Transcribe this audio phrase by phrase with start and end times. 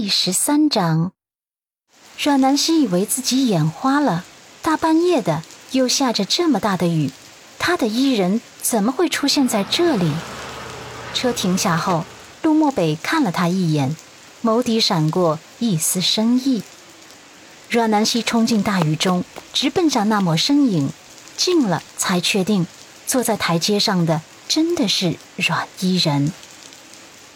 [0.00, 1.10] 第十三章，
[2.16, 4.24] 阮南希以为自己眼花了。
[4.62, 7.10] 大半夜的，又下着这么大的雨，
[7.58, 10.12] 他的伊人怎么会出现在这里？
[11.14, 12.04] 车停下后，
[12.42, 13.96] 陆漠北看了他一眼，
[14.44, 16.62] 眸底闪过一丝深意。
[17.68, 20.90] 阮南希冲进大雨中，直奔向那抹身影，
[21.36, 22.68] 近了才确定，
[23.04, 26.32] 坐在台阶上的真的是阮伊人。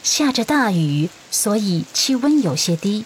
[0.02, 3.04] 下着大雨，所以气温有些低。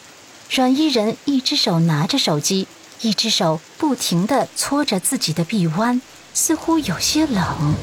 [0.50, 2.66] 阮伊人一只手拿着手机，
[3.02, 6.00] 一只手不停地搓着自己的臂弯，
[6.32, 7.74] 似乎有些冷。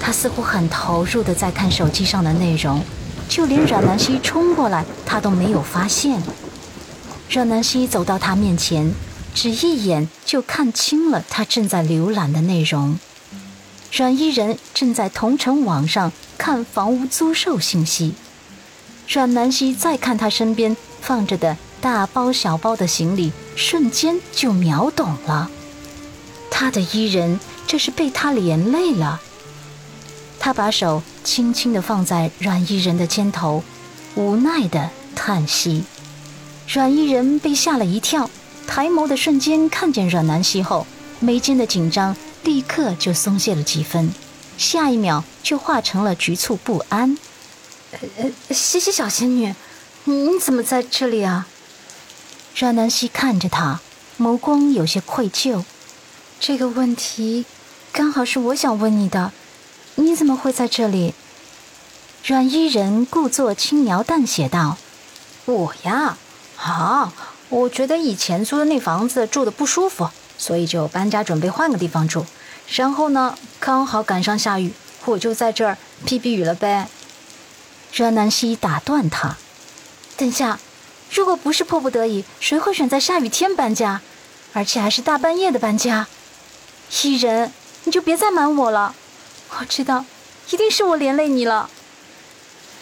[0.00, 2.82] 他似乎很投入地在看手机上的内容，
[3.28, 6.22] 就连阮南希冲过来，他都没有发现。
[7.28, 8.94] 阮南希走到他面前，
[9.34, 12.98] 只一眼就看清了他正在浏览的内容。
[13.92, 18.14] 阮伊人正在同城网上看房屋租售信息。
[19.06, 25.50] 阮南希再看他身边放着的大包小包的行李，瞬间就秒懂了。
[26.50, 29.20] 他的伊人这是被他连累了。
[30.40, 33.62] 他把手轻轻地放在阮伊人的肩头，
[34.14, 35.84] 无奈地叹息。
[36.66, 38.30] 阮伊人被吓了一跳，
[38.66, 40.86] 抬眸的瞬间看见阮南希后，
[41.20, 44.12] 眉间的紧张立刻就松懈了几分，
[44.58, 47.16] 下一秒就化成了局促不安。
[47.92, 49.54] 呃，西西小仙女，
[50.04, 51.46] 你怎么在这里啊？
[52.56, 53.80] 阮南希看着他，
[54.18, 55.64] 眸光有些愧疚。
[56.40, 57.44] 这个问题
[57.92, 59.32] 刚好是我想问你的，
[59.94, 61.14] 你怎么会在这里？
[62.24, 64.78] 阮伊人故作轻描淡写道
[65.46, 66.16] ：“我呀，
[66.56, 67.12] 啊，
[67.48, 70.08] 我觉得以前租的那房子住的不舒服，
[70.42, 72.26] 所以就搬家准备换个地方住。
[72.74, 74.72] 然后呢，刚好赶上下雨，
[75.04, 76.88] 我就在这儿避避雨了呗。”
[77.94, 79.36] 阮南希打断他
[80.18, 80.58] ：“等下，
[81.12, 84.00] 如果不是迫不得已，谁会选在下雨天搬家，
[84.52, 86.08] 而且还是大半夜的搬家？
[87.04, 87.52] 伊人，
[87.84, 88.96] 你就别再瞒我了。
[89.50, 90.04] 我知道，
[90.50, 91.70] 一定是我连累你了，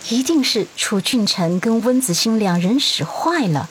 [0.09, 3.69] 一定是楚俊辰跟温子欣两人使坏了。”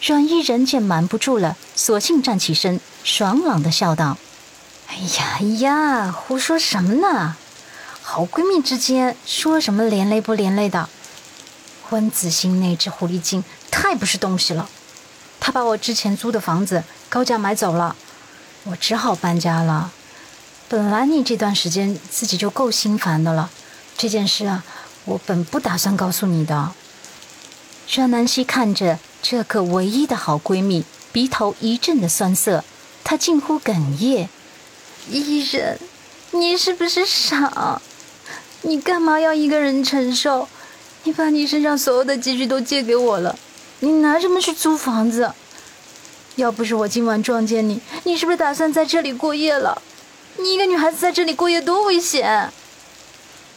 [0.00, 4.16] 阮伊人见瞒不住了，索性站起身，爽朗的笑道
[4.86, 7.36] ：“哎呀呀，胡说什么呢？”
[8.00, 10.88] 好闺蜜之间说什么连累不连累的？
[11.90, 14.68] 温子欣那只狐狸精太不是东西了，
[15.40, 17.96] 她把我之前租的房子高价买走了，
[18.64, 19.90] 我只好搬家了。
[20.68, 23.50] 本来你这段时间自己就够心烦的了，
[23.96, 24.64] 这件事啊，
[25.06, 26.72] 我本不打算告诉你的。
[27.92, 32.64] 阮南希看着这个唯一的好闺蜜，鼻头一阵的酸涩，
[33.04, 34.28] 她近乎哽咽
[35.10, 35.78] ：“伊人，
[36.30, 37.80] 你是不是傻？”
[38.62, 40.48] 你干嘛要一个人承受？
[41.04, 43.38] 你把你身上所有的积蓄都借给我了，
[43.80, 45.32] 你拿什么去租房子？
[46.36, 49.82] 要不是我今晚撞见你，你是不是打算在这里过夜了？
[50.38, 52.52] 你一个女孩子在这里过夜多危险！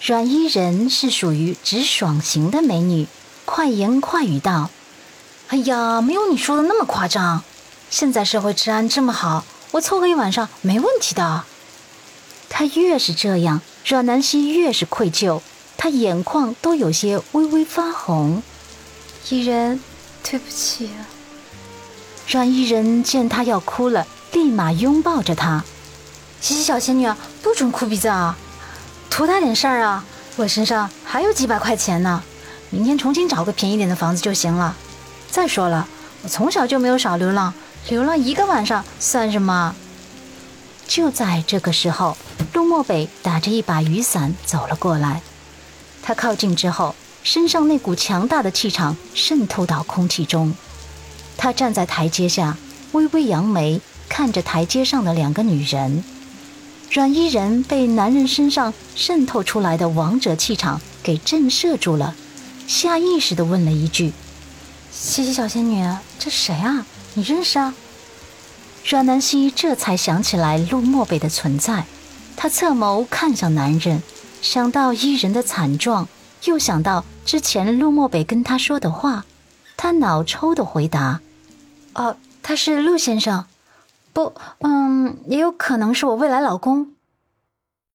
[0.02, 3.06] 阮伊人是属于直爽型的美女，
[3.46, 4.72] 快言快语道
[5.52, 7.44] ：“哎呀，没有你说的那么夸张。
[7.90, 11.44] 现在社会治安这么好，我凑合一晚上没问题的。”
[12.48, 13.60] 他越是这样。
[13.86, 15.42] 阮南希越是愧疚，
[15.76, 18.42] 她眼眶都有些微微发红。
[19.30, 19.82] 伊人，
[20.24, 21.04] 对不起啊。
[22.30, 25.66] 阮伊人见她要哭了，立马拥抱着她。
[26.40, 28.38] 西西小仙女，不准哭鼻子啊！
[29.10, 30.06] 图大点事儿啊！
[30.38, 32.24] 我身上还有几百块钱呢，
[32.70, 34.78] 明天重新找个便宜点的房子就行了。
[35.32, 35.88] 再说了，
[36.24, 37.54] 我从小就没有少流浪，
[37.88, 39.74] 流浪一个晚上算什么？
[40.86, 42.18] 就在这个时候，
[42.54, 45.22] 陆漠北打着一把雨伞走了过来。
[46.04, 46.94] 他靠近之后，
[47.24, 50.54] 身上那股强大的气场渗透到空气中。
[51.38, 52.58] 他站在台阶下，
[52.92, 56.04] 微微扬眉，看着台阶上的两个女人。
[56.92, 62.16] 阮伊人被男人身上渗透出来的王者气场给震慑住了，
[62.68, 64.12] 下意识地问了一句
[64.92, 65.84] ：“西西小仙女，
[66.20, 66.86] 这谁啊？
[67.14, 67.74] 你认识啊？”
[68.86, 71.86] 阮南希这才想起来陆漠北的存在，
[72.36, 74.02] 她侧眸看向男人，
[74.42, 76.08] 想到伊人的惨状，
[76.46, 79.26] 又想到之前陆漠北跟她说的话，
[79.78, 81.22] 她脑抽的回答
[81.94, 83.46] ：“哦，他是陆先生，
[84.14, 86.94] 不，嗯，也有可能是我未来老公。”